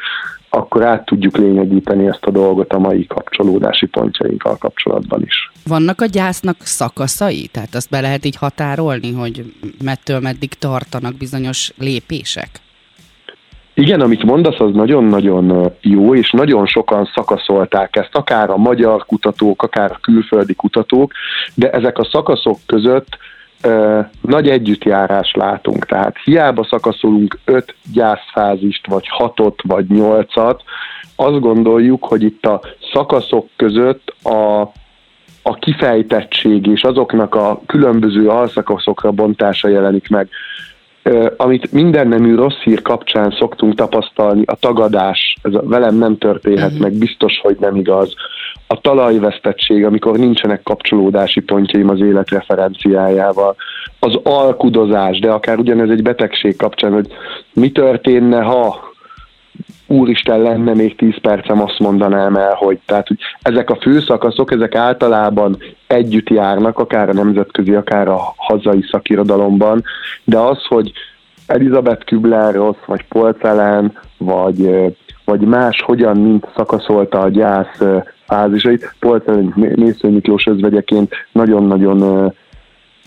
[0.48, 5.52] akkor át tudjuk lényegíteni ezt a dolgot a mai kapcsolódási pontjainkkal kapcsolatban is.
[5.66, 7.46] Vannak a gyásznak szakaszai?
[7.46, 12.48] Tehát azt be lehet így határolni, hogy mettől meddig tartanak bizonyos lépések?
[13.74, 19.62] Igen, amit mondasz, az nagyon-nagyon jó, és nagyon sokan szakaszolták ezt, akár a magyar kutatók,
[19.62, 21.12] akár a külföldi kutatók,
[21.54, 23.18] de ezek a szakaszok között
[24.20, 25.86] nagy együttjárás látunk.
[25.86, 30.62] Tehát hiába szakaszolunk öt gyászfázist, vagy hatot, vagy nyolcat,
[31.16, 32.60] azt gondoljuk, hogy itt a
[32.92, 34.60] szakaszok között a,
[35.42, 40.28] a kifejtettség és azoknak a különböző alszakaszokra bontása jelenik meg
[41.36, 46.66] amit minden nemű rossz hír kapcsán szoktunk tapasztalni, a tagadás, ez a velem nem történhet
[46.66, 46.80] uh-huh.
[46.80, 48.14] meg, biztos, hogy nem igaz.
[48.66, 53.56] A talajvesztettség, amikor nincsenek kapcsolódási pontjaim az élet referenciájával.
[53.98, 57.06] Az alkudozás, de akár ugyanez egy betegség kapcsán, hogy
[57.52, 58.93] mi történne, ha
[59.94, 64.74] úristen lenne még 10 percem, azt mondanám el, hogy, tehát, hogy ezek a főszakaszok, ezek
[64.74, 69.82] általában együtt járnak, akár a nemzetközi, akár a hazai szakirodalomban,
[70.24, 70.92] de az, hogy
[71.46, 74.70] Elizabeth Kübler-Ross, vagy Polcelen, vagy,
[75.24, 77.80] vagy más hogyan, mint szakaszolta a gyász
[78.26, 78.94] fázisait.
[79.00, 82.32] Polcelen Mésző Miklós özvegyeként nagyon-nagyon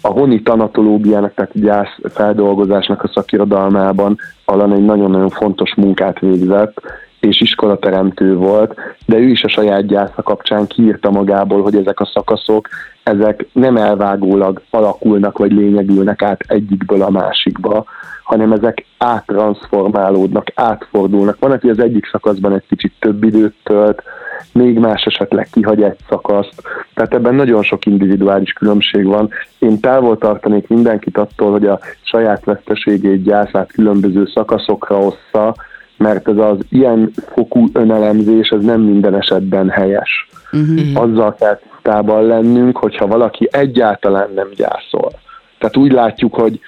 [0.07, 6.81] a honi tanatológiának, tehát gyász feldolgozásnak a szakirodalmában Alan egy nagyon-nagyon fontos munkát végzett,
[7.19, 12.09] és iskolateremtő volt, de ő is a saját gyásza kapcsán kiírta magából, hogy ezek a
[12.13, 12.67] szakaszok,
[13.03, 17.85] ezek nem elvágólag alakulnak, vagy lényegülnek át egyikből a másikba,
[18.27, 21.39] hanem ezek áttranszformálódnak, átfordulnak.
[21.39, 24.03] Van, aki az egyik szakaszban egy kicsit több időt tölt,
[24.51, 26.61] még más esetleg kihagy egy szakaszt.
[26.93, 29.29] Tehát ebben nagyon sok individuális különbség van.
[29.59, 35.55] Én távol tartanék mindenkit attól, hogy a saját veszteségét, gyászát különböző szakaszokra ossza,
[35.97, 40.29] mert ez az ilyen fokú önelemzés, ez nem minden esetben helyes.
[40.51, 41.03] Uh-huh.
[41.03, 45.11] Azzal kell tisztában lennünk, hogyha valaki egyáltalán nem gyászol.
[45.57, 46.59] Tehát úgy látjuk, hogy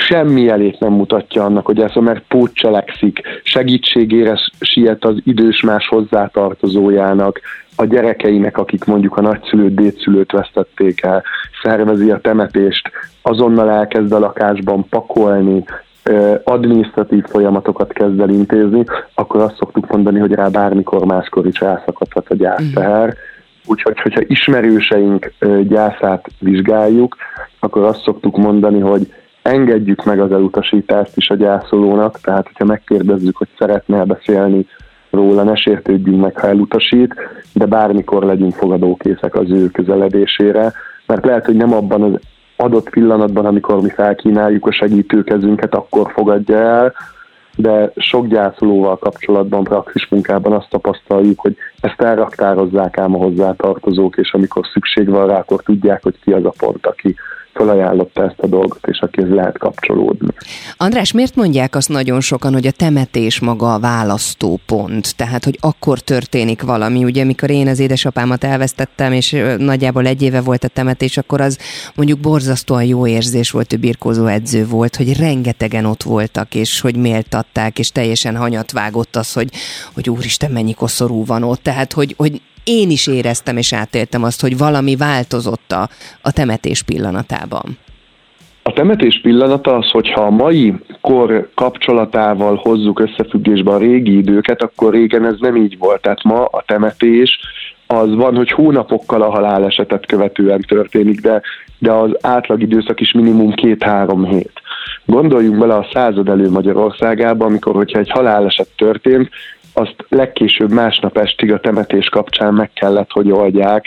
[0.00, 7.40] semmi elét nem mutatja annak, hogy ez, mert pótcselekszik, segítségére siet az idős más hozzátartozójának,
[7.76, 11.22] a gyerekeinek, akik mondjuk a nagyszülőt, dédszülőt vesztették el,
[11.62, 12.90] szervezi a temetést,
[13.22, 15.64] azonnal elkezd a lakásban pakolni,
[16.44, 18.84] adminisztratív folyamatokat kezd el intézni,
[19.14, 23.06] akkor azt szoktuk mondani, hogy rá bármikor máskor is elszakadhat a gyászteher.
[23.06, 23.18] Uh-huh.
[23.66, 25.32] Úgyhogy, hogyha ismerőseink
[25.62, 27.16] gyászát vizsgáljuk,
[27.58, 33.36] akkor azt szoktuk mondani, hogy engedjük meg az elutasítást is a gyászolónak, tehát hogyha megkérdezzük,
[33.36, 34.66] hogy szeretne beszélni
[35.10, 37.14] róla, ne sértődjünk meg, ha elutasít,
[37.54, 40.72] de bármikor legyünk fogadókészek az ő közeledésére,
[41.06, 42.20] mert lehet, hogy nem abban az
[42.56, 46.94] adott pillanatban, amikor mi felkínáljuk a segítőkezünket, akkor fogadja el,
[47.56, 54.32] de sok gyászolóval kapcsolatban, praxis munkában azt tapasztaljuk, hogy ezt elraktározzák ám a hozzátartozók, és
[54.32, 57.16] amikor szükség van rá, akkor tudják, hogy ki az a pont, aki
[57.60, 60.28] felajánlotta ezt a dolgot, és akihez lehet kapcsolódni.
[60.76, 65.16] András, miért mondják azt nagyon sokan, hogy a temetés maga a választópont?
[65.16, 67.04] Tehát, hogy akkor történik valami.
[67.04, 71.58] Ugye, mikor én az édesapámat elvesztettem, és nagyjából egy éve volt a temetés, akkor az
[71.94, 76.96] mondjuk borzasztóan jó érzés volt, hogy birkózó edző volt, hogy rengetegen ott voltak, és hogy
[76.96, 79.48] méltatták, és teljesen hanyat vágott az, hogy,
[79.94, 81.62] hogy úristen, mennyi koszorú van ott.
[81.62, 85.88] Tehát, hogy, hogy én is éreztem és átéltem azt, hogy valami változott a,
[86.22, 87.78] a temetés pillanatában.
[88.62, 94.92] A temetés pillanata az, hogyha a mai kor kapcsolatával hozzuk összefüggésbe a régi időket, akkor
[94.92, 96.02] régen ez nem így volt.
[96.02, 97.38] Tehát ma a temetés
[97.86, 101.40] az van, hogy hónapokkal a halálesetet követően történik, de,
[101.78, 104.52] de az átlag időszak is minimum két-három hét.
[105.04, 109.28] Gondoljunk bele a század elő Magyarországában, amikor, hogyha egy haláleset történt,
[109.72, 113.86] azt legkésőbb másnap estig a temetés kapcsán meg kellett, hogy oldják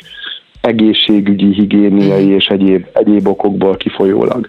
[0.62, 4.48] egészségügyi, higiéniai és egyéb, egyéb okokból kifolyólag.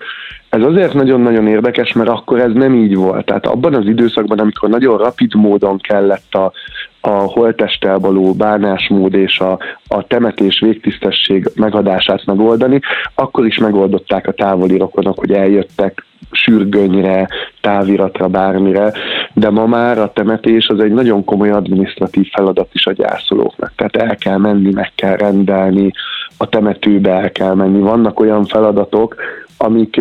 [0.49, 3.25] Ez azért nagyon-nagyon érdekes, mert akkor ez nem így volt.
[3.25, 6.53] Tehát abban az időszakban, amikor nagyon rapid módon kellett a,
[7.01, 12.81] a holtesttel való bánásmód és a, a temetés végtisztesség megadását megoldani,
[13.14, 17.29] akkor is megoldották a távoli rokonok, hogy eljöttek sürgönyre,
[17.64, 18.92] táviratra, bármire,
[19.35, 23.72] de ma már a temetés az egy nagyon komoly administratív feladat is a gyászolóknak.
[23.77, 25.90] Tehát el kell menni, meg kell rendelni,
[26.37, 27.81] a temetőbe el kell menni.
[27.81, 29.14] Vannak olyan feladatok,
[29.59, 30.00] amik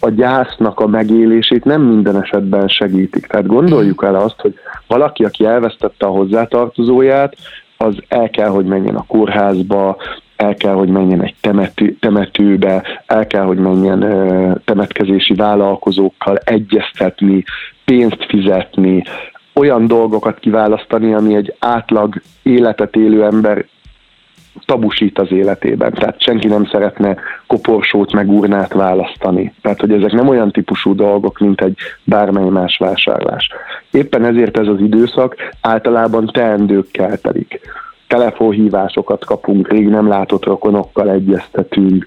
[0.00, 3.26] a gyásznak a megélését nem minden esetben segítik.
[3.26, 4.54] Tehát gondoljuk el azt, hogy
[4.86, 7.36] valaki, aki elvesztette a hozzátartozóját,
[7.76, 9.96] az el kell, hogy menjen a kórházba,
[10.36, 17.44] el kell, hogy menjen egy temető, temetőbe, el kell, hogy menjen ö, temetkezési vállalkozókkal egyeztetni,
[17.84, 19.02] pénzt fizetni,
[19.54, 23.64] olyan dolgokat kiválasztani, ami egy átlag életet élő ember
[24.64, 25.92] tabusít az életében.
[25.92, 27.16] Tehát senki nem szeretne
[27.46, 29.54] koporsót meg urnát választani.
[29.62, 33.48] Tehát, hogy ezek nem olyan típusú dolgok, mint egy bármely más vásárlás.
[33.90, 37.60] Éppen ezért ez az időszak általában teendőkkel telik.
[38.14, 42.06] Telefonhívásokat kapunk, rég nem látott rokonokkal egyeztetünk,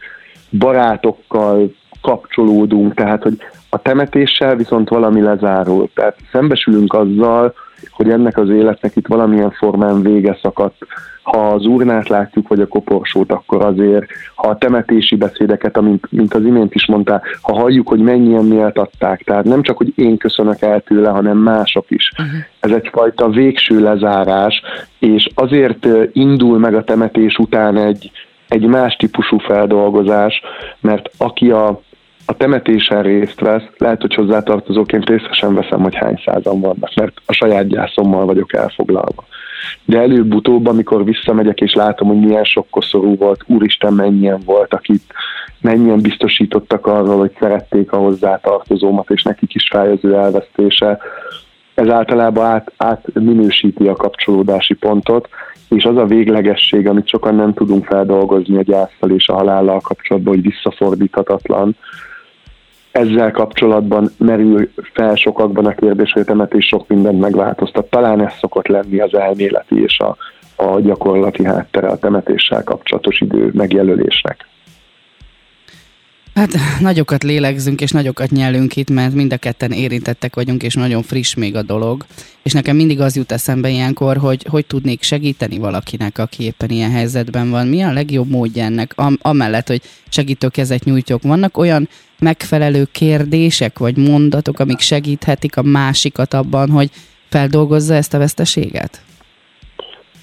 [0.58, 3.38] barátokkal kapcsolódunk, tehát, hogy
[3.70, 5.90] a temetéssel viszont valami lezárul.
[5.94, 7.54] Tehát szembesülünk azzal,
[7.90, 10.76] hogy ennek az életnek itt valamilyen formán vége szakadt.
[11.22, 16.34] Ha az urnát látjuk, vagy a koporsót, akkor azért, ha a temetési beszédeket, amint, mint
[16.34, 20.62] az imént is mondtál, ha halljuk, hogy mennyien méltatták, tehát nem csak, hogy én köszönök
[20.62, 22.12] el tőle, hanem mások is.
[22.12, 22.40] Uh-huh.
[22.60, 24.62] Ez egyfajta végső lezárás,
[25.00, 28.12] és azért indul meg a temetés után egy,
[28.48, 30.42] egy más típusú feldolgozás,
[30.80, 31.82] mert aki a
[32.30, 37.34] a temetésen részt vesz, lehet, hogy hozzátartozóként részesen veszem, hogy hány százan vannak, mert a
[37.34, 39.26] saját gyászommal vagyok elfoglalva.
[39.86, 45.12] De előbb-utóbb, amikor visszamegyek és látom, hogy milyen sok koszorú volt, úristen mennyien voltak itt,
[45.62, 51.00] mennyien biztosítottak arról, hogy szerették a hozzátartozómat, és nekik is fáj az ő elvesztése,
[51.74, 55.30] ez általában át, átminősíti a kapcsolódási pontot,
[55.70, 60.34] és az a véglegesség, amit sokan nem tudunk feldolgozni a gyászsal és a halállal kapcsolatban,
[60.34, 61.76] hogy visszafordíthatatlan,
[62.98, 67.90] ezzel kapcsolatban merül fel sokakban a kérdés, hogy a temetés sok mindent megváltoztat.
[67.90, 70.18] Talán ez szokott lenni az elméleti és a,
[70.56, 74.48] a gyakorlati háttere a temetéssel kapcsolatos idő megjelölésnek.
[76.38, 81.04] Hát nagyokat lélegzünk, és nagyokat nyelünk itt, mert mind a ketten érintettek vagyunk, és nagyon
[81.04, 82.06] friss még a dolog.
[82.44, 86.92] És nekem mindig az jut eszembe ilyenkor, hogy hogy tudnék segíteni valakinek, aki éppen ilyen
[86.92, 87.68] helyzetben van.
[87.68, 91.22] Mi a legjobb módja ennek, am- amellett, hogy segítőkezet nyújtjuk.
[91.22, 96.90] Vannak olyan megfelelő kérdések, vagy mondatok, amik segíthetik a másikat abban, hogy
[97.30, 99.02] feldolgozza ezt a veszteséget?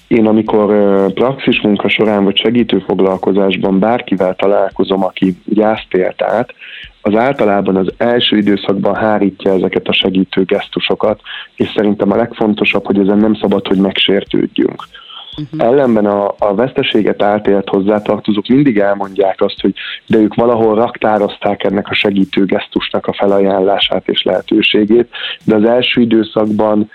[0.07, 0.67] Én amikor
[1.13, 6.53] praxis munka során vagy segítő foglalkozásban bárkivel találkozom, aki gyászt élt át,
[7.01, 11.19] az általában az első időszakban hárítja ezeket a segítő gesztusokat,
[11.55, 14.87] és szerintem a legfontosabb, hogy ezen nem szabad, hogy megsértődjünk.
[15.37, 15.67] Uh-huh.
[15.67, 19.73] Ellenben a, a veszteséget átélt hozzátartozók mindig elmondják azt, hogy
[20.07, 25.09] de ők valahol raktározták ennek a segítő gesztusnak a felajánlását és lehetőségét,
[25.43, 26.89] de az első időszakban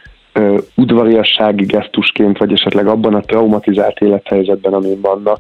[0.77, 5.39] udvariassági gesztusként, vagy esetleg abban a traumatizált élethelyzetben, amin vannak,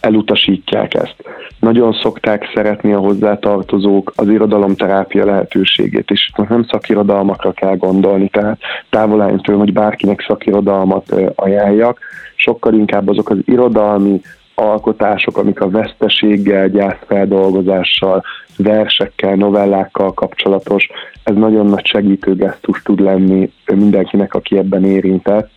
[0.00, 1.16] elutasítják ezt.
[1.60, 8.60] Nagyon szokták szeretni a hozzátartozók az irodalomterápia lehetőségét, és most nem szakirodalmakra kell gondolni, tehát
[8.90, 11.98] távol tőlem, hogy bárkinek szakirodalmat ajánljak,
[12.34, 14.20] sokkal inkább azok az irodalmi
[14.54, 18.22] alkotások, amik a veszteséggel, gyászfeldolgozással,
[18.56, 20.88] versekkel, novellákkal kapcsolatos,
[21.24, 25.50] ez nagyon nagy segítő gesztus tud lenni mindenkinek, aki ebben érintett,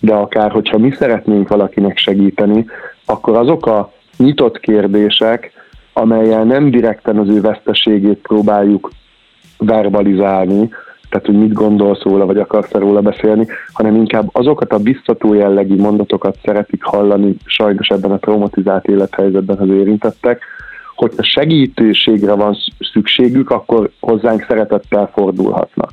[0.00, 2.64] de akár, hogyha mi szeretnénk valakinek segíteni,
[3.04, 5.52] akkor azok a nyitott kérdések,
[5.92, 8.90] amelyel nem direkten az ő veszteségét próbáljuk
[9.58, 10.68] verbalizálni,
[11.08, 15.76] tehát hogy mit gondolsz róla, vagy akarsz róla beszélni, hanem inkább azokat a biztató jellegű
[15.76, 20.42] mondatokat szeretik hallani sajnos ebben a traumatizált élethelyzetben az érintettek,
[20.94, 22.56] hogyha segítőségre van
[22.92, 25.92] szükségük, akkor hozzánk szeretettel fordulhatnak.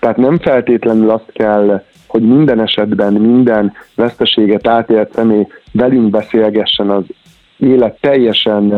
[0.00, 7.04] Tehát nem feltétlenül azt kell, hogy minden esetben minden veszteséget átélt személy velünk beszélgessen az
[7.56, 8.72] élet teljesen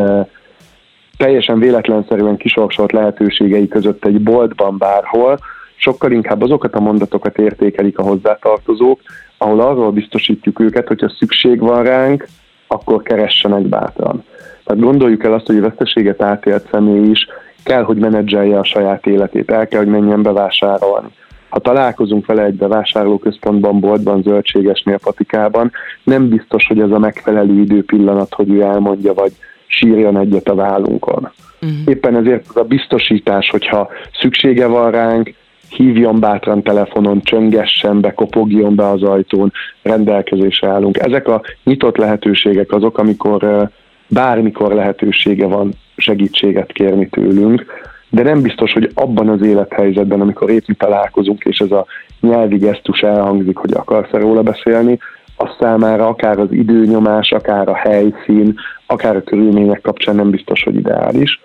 [1.17, 5.39] teljesen véletlenszerűen kisorsolt lehetőségei között egy boltban bárhol,
[5.81, 9.01] sokkal inkább azokat a mondatokat értékelik a hozzátartozók,
[9.39, 12.27] ahol arról biztosítjuk őket, hogyha szükség van ránk,
[12.67, 14.25] akkor keressenek bátran.
[14.65, 17.27] Tehát gondoljuk el azt, hogy a veszteséget átélt személy is
[17.65, 21.09] kell, hogy menedzselje a saját életét, el kell, hogy menjen bevásárolni.
[21.49, 25.73] Ha találkozunk vele egy bevásárlóközpontban, boltban, zöldségesnél, patikában,
[26.05, 29.33] nem biztos, hogy ez a megfelelő időpillanat, hogy ő elmondja, vagy
[29.67, 31.31] sírjon egyet a vállunkon.
[31.63, 31.79] Uh-huh.
[31.85, 33.89] Éppen ezért az a biztosítás, hogyha
[34.21, 35.35] szüksége van ránk,
[35.71, 39.53] hívjon bátran telefonon, csöngessen be, kopogjon be az ajtón,
[39.83, 40.99] rendelkezésre állunk.
[40.99, 43.71] Ezek a nyitott lehetőségek azok, amikor
[44.09, 47.67] bármikor lehetősége van segítséget kérni tőlünk,
[48.11, 51.87] de nem biztos, hogy abban az élethelyzetben, amikor épp találkozunk, és ez a
[52.21, 54.99] nyelvi gesztus elhangzik, hogy akarsz róla beszélni,
[55.37, 58.55] az számára akár az időnyomás, akár a helyszín,
[58.87, 61.41] akár a körülmények kapcsán nem biztos, hogy ideális.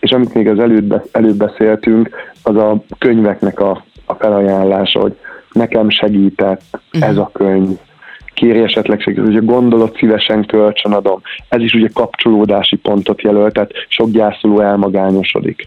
[0.00, 2.10] És amit még az előbb, előbb beszéltünk,
[2.46, 5.16] az a könyveknek a, a felajánlása, hogy
[5.52, 7.10] nekem segített uh-huh.
[7.10, 7.78] ez a könyv,
[8.34, 11.20] kéri esetleg segített, hogy a gondolat szívesen kölcsönadom.
[11.48, 15.66] Ez is ugye kapcsolódási pontot jelölt, tehát sok gyászoló elmagányosodik.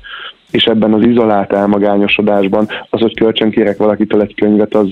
[0.52, 4.88] És ebben az izolált elmagányosodásban az, hogy kölcsönkérek valakitől egy könyvet, az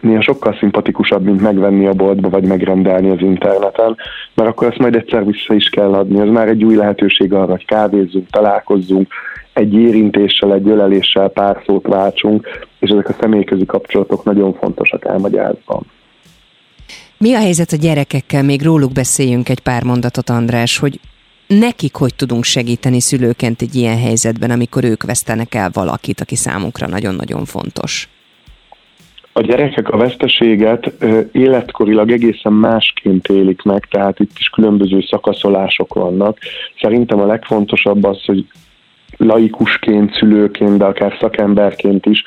[0.00, 3.96] néha sokkal szimpatikusabb, mint megvenni a boltba, vagy megrendelni az interneten,
[4.34, 6.20] mert akkor ezt majd egyszer vissza is kell adni.
[6.20, 9.12] Ez már egy új lehetőség arra, hogy kávézzunk, találkozzunk,
[9.52, 15.86] egy érintéssel, egy öleléssel pár szót váltsunk, és ezek a személyközi kapcsolatok nagyon fontosak elmagyázban.
[17.18, 18.42] Mi a helyzet a gyerekekkel?
[18.42, 21.00] Még róluk beszéljünk egy pár mondatot, András, hogy
[21.46, 26.86] nekik hogy tudunk segíteni szülőként egy ilyen helyzetben, amikor ők vesztenek el valakit, aki számukra
[26.86, 28.08] nagyon-nagyon fontos?
[29.32, 30.92] a gyerekek a veszteséget
[31.32, 36.38] életkorilag egészen másként élik meg, tehát itt is különböző szakaszolások vannak.
[36.80, 38.46] Szerintem a legfontosabb az, hogy
[39.24, 42.22] laikusként, szülőként, de akár szakemberként is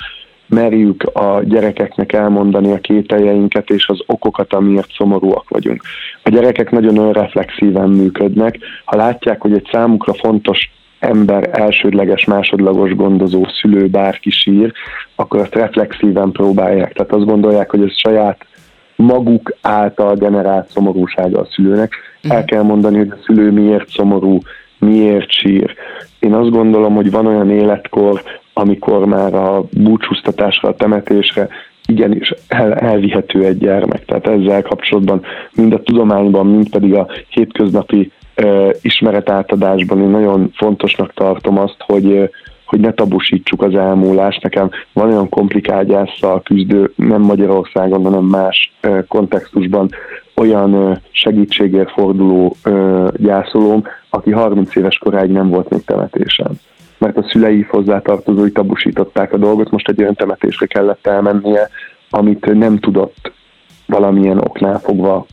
[0.47, 5.81] merjük a gyerekeknek elmondani a kételjeinket és az okokat, amiért szomorúak vagyunk.
[6.23, 8.57] A gyerekek nagyon önreflexíven működnek.
[8.85, 14.71] Ha látják, hogy egy számukra fontos ember elsődleges, másodlagos gondozó, szülő, bárki sír,
[15.15, 16.93] akkor azt reflexíven próbálják.
[16.93, 18.45] Tehát azt gondolják, hogy ez saját
[18.95, 21.93] maguk által generált szomorúsága a szülőnek.
[22.21, 22.45] El mhm.
[22.45, 24.37] kell mondani, hogy a szülő miért szomorú,
[24.79, 25.75] miért sír.
[26.19, 28.21] Én azt gondolom, hogy van olyan életkor,
[28.53, 31.47] amikor már a búcsúztatásra, a temetésre
[31.85, 34.05] igenis el, elvihető egy gyermek.
[34.05, 35.21] Tehát ezzel kapcsolatban
[35.55, 38.11] mind a tudományban, mind pedig a hétköznapi
[38.81, 42.29] ismeretátadásban én nagyon fontosnak tartom azt, hogy
[42.65, 44.43] hogy ne tabusítsuk az elmúlást.
[44.43, 48.73] Nekem van olyan komplikált gyászsal küzdő, nem Magyarországon, hanem más
[49.07, 49.89] kontextusban
[50.35, 52.55] olyan segítségért forduló
[53.17, 53.83] gyászolóm,
[54.15, 56.59] aki 30 éves koráig nem volt még temetésen.
[56.97, 61.69] Mert a szülei hozzátartozói tabusították a dolgot, most egy olyan temetésre kellett elmennie,
[62.09, 63.31] amit nem tudott
[63.85, 65.25] valamilyen oknál fogva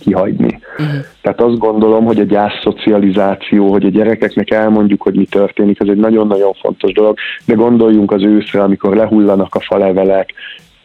[0.00, 0.60] kihagyni.
[0.78, 1.04] Uh-huh.
[1.20, 5.96] Tehát azt gondolom, hogy a gyászszocializáció, hogy a gyerekeknek elmondjuk, hogy mi történik, ez egy
[5.96, 10.32] nagyon-nagyon fontos dolog, de gondoljunk az őszre, amikor lehullanak a falevelek,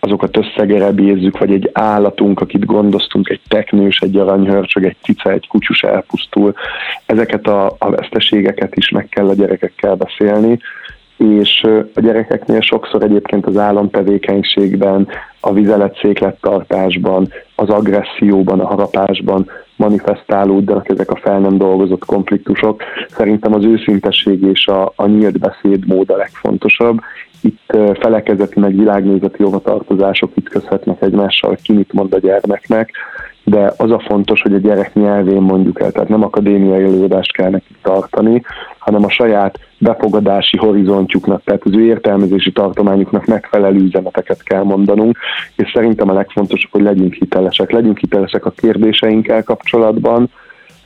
[0.05, 5.81] azokat összegerebézzük, vagy egy állatunk, akit gondoztunk, egy teknős, egy aranyhörcsög, egy cica, egy kutyus
[5.81, 6.53] elpusztul.
[7.05, 10.59] Ezeket a, a veszteségeket is meg kell a gyerekekkel beszélni,
[11.17, 15.07] és a gyerekeknél sokszor egyébként az államtevékenységben,
[15.39, 22.83] a vizeletszéklettartásban, az agresszióban, a harapásban manifestálódnak ezek a fel nem dolgozott konfliktusok.
[23.09, 26.99] Szerintem az őszintesség és a, a nyílt beszédmód a legfontosabb.
[27.45, 32.91] Itt felekezeti meg világnézeti hovatartozások ütközhetnek egymással, ki mit mond a gyermeknek,
[33.43, 37.49] de az a fontos, hogy a gyerek nyelvén mondjuk el, tehát nem akadémiai előadást kell
[37.49, 38.41] neki tartani,
[38.77, 45.17] hanem a saját befogadási horizontjuknak, tehát az ő értelmezési tartományuknak megfelelő üzeneteket kell mondanunk,
[45.55, 47.71] és szerintem a legfontosabb, hogy legyünk hitelesek.
[47.71, 50.29] Legyünk hitelesek a kérdéseinkkel kapcsolatban,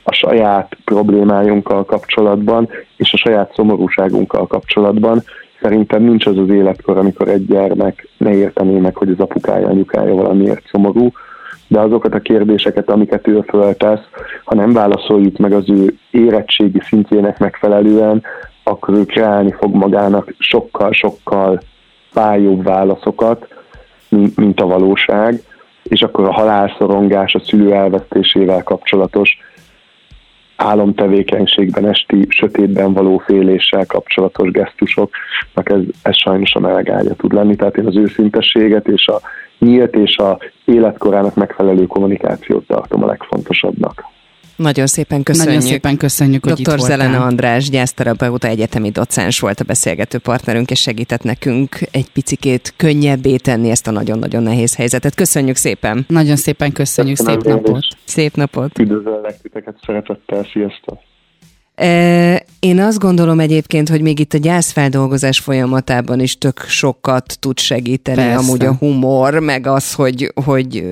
[0.02, 5.22] a saját problémájunkkal kapcsolatban, és a saját szomorúságunkkal kapcsolatban.
[5.60, 10.14] Szerintem nincs az az életkor, amikor egy gyermek ne értené meg, hogy az apukája, anyukája
[10.14, 11.12] valamiért szomorú,
[11.68, 14.00] de azokat a kérdéseket, amiket ő föltesz,
[14.44, 18.22] ha nem válaszoljuk meg az ő érettségi szintjének megfelelően,
[18.62, 21.60] akkor ő kreálni fog magának sokkal-sokkal
[22.10, 23.48] fájóbb válaszokat,
[24.08, 25.42] mint, mint a valóság,
[25.82, 29.38] és akkor a halálszorongás a szülő elvesztésével kapcsolatos
[30.62, 37.56] álomtevékenységben, esti sötétben való féléssel kapcsolatos gesztusoknak ez, ez sajnos a melegágya tud lenni.
[37.56, 39.20] Tehát én az őszintességet és a
[39.58, 44.04] nyílt és a életkorának megfelelő kommunikációt tartom a legfontosabbnak.
[44.60, 45.54] Nagyon szépen köszönjük.
[45.54, 46.60] Nagyon szépen köszönjük, hogy Dr.
[46.60, 47.28] itt Zelena voltál.
[47.28, 53.70] András, gyászterapeuta, egyetemi docens volt a beszélgető partnerünk, és segített nekünk egy picikét könnyebbé tenni
[53.70, 55.14] ezt a nagyon-nagyon nehéz helyzetet.
[55.14, 56.04] Köszönjük szépen!
[56.08, 57.86] Nagyon szépen köszönjük, Köszönöm szép napot!
[58.04, 58.78] Szép napot!
[58.78, 61.09] Üdvözöllek titeket szeretettel, sziasztok!
[62.60, 68.16] Én azt gondolom egyébként, hogy még itt a gyászfeldolgozás folyamatában is tök sokat tud segíteni
[68.16, 68.36] Persze.
[68.36, 70.84] amúgy a humor, meg az, hogy, hogy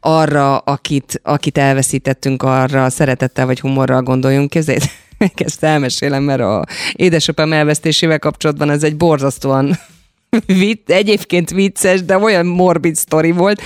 [0.00, 4.50] arra, akit, akit elveszítettünk, arra szeretettel vagy humorral gondoljunk.
[4.50, 4.90] Képzeljétek,
[5.34, 9.78] ezt elmesélem, mert a édesapám elvesztésével kapcsolatban ez egy borzasztóan
[10.46, 13.60] vitt, egyébként vicces, de olyan morbid sztori volt,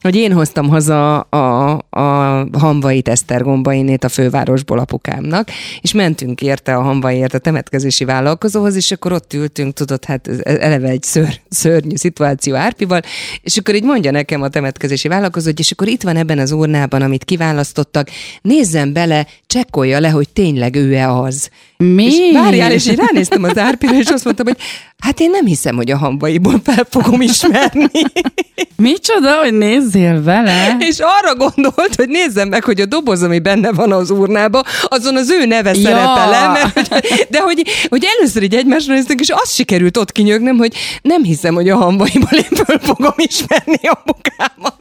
[0.00, 5.48] hogy én hoztam haza a, a hamvait Esztergombainét a fővárosból apukámnak,
[5.80, 10.88] és mentünk érte a hamvaiért a temetkezési vállalkozóhoz, és akkor ott ültünk, tudod, hát eleve
[10.88, 13.00] egy ször, szörnyű szituáció Árpival,
[13.42, 16.50] és akkor így mondja nekem a temetkezési vállalkozó, hogy és akkor itt van ebben az
[16.50, 18.10] urnában, amit kiválasztottak,
[18.42, 21.50] nézzem bele, csekkolja le, hogy tényleg ő-e az.
[21.76, 22.04] Mi?
[22.04, 24.56] És várjál, és én ránéztem az Árpira, és azt mondtam, hogy
[24.98, 27.90] hát én nem hiszem, hogy a hamvaiból fel fogom ismerni.
[28.76, 29.52] Micsoda, hogy
[29.92, 30.76] nézzél vele?
[30.88, 35.16] És arra gondolt, hogy nézzem meg, hogy a doboz, ami benne van az urnába, azon
[35.16, 35.80] az ő neve Ja.
[35.82, 40.56] szerepel mert, hogy- de hogy, hogy először így egymásra néztünk, és azt sikerült ott kinyögnem,
[40.56, 44.78] hogy nem hiszem, hogy a hambaiból én föl fogom ismerni a mukámat.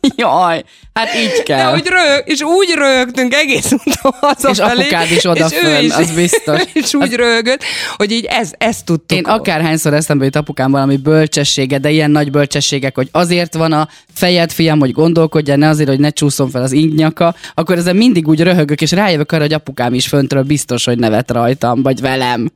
[0.16, 1.70] Jaj, hát így De kell.
[1.70, 4.80] hogy rög, és úgy rögtünk egész úton hazafelé.
[4.80, 5.24] És apukád is
[5.62, 6.62] ő az biztos.
[6.82, 7.62] És úgy rögött,
[7.96, 9.18] hogy így ez, ezt tudtuk.
[9.18, 13.88] Én akárhányszor eszembe jut apukám valami bölcsessége, de ilyen nagy bölcsességek, hogy azért van a
[14.14, 18.28] fejed, fiam, hogy gondolkodjál, ne azért, hogy ne csúszom fel az ingnyaka, akkor ezen mindig
[18.28, 22.50] úgy röhögök, és rájövök arra, hogy apukám is föntről biztos, hogy nevet rajtam, vagy velem.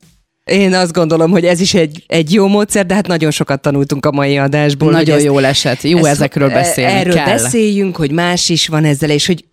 [0.45, 4.07] Én azt gondolom, hogy ez is egy, egy jó módszer, de hát nagyon sokat tanultunk
[4.07, 4.91] a mai adásból.
[4.91, 5.83] Nagyon ezt- jól esett.
[5.83, 7.25] Jó ezt- ezekről beszélni Erről kell.
[7.25, 9.45] beszéljünk, hogy más is van ezzel, és hogy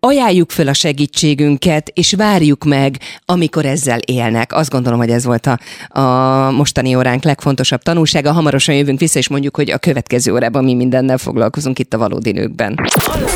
[0.00, 4.52] ajánljuk fel a segítségünket, és várjuk meg, amikor ezzel élnek.
[4.52, 5.58] Azt gondolom, hogy ez volt a,
[6.00, 8.32] a mostani óránk legfontosabb tanulsága.
[8.32, 12.32] Hamarosan jövünk vissza, és mondjuk, hogy a következő órában mi mindennel foglalkozunk itt a valódi
[12.32, 12.78] nőkben.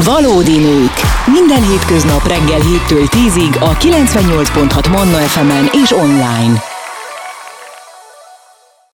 [0.04, 0.92] Valódi nők.
[1.32, 6.62] Minden hétköznap reggel 7-től 10-ig a 98.6 Manna FM-en és online.